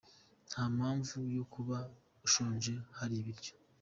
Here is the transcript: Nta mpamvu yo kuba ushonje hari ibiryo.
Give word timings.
Nta 0.49 0.63
mpamvu 0.75 1.17
yo 1.37 1.43
kuba 1.53 1.77
ushonje 2.25 2.73
hari 2.97 3.15
ibiryo. 3.21 3.53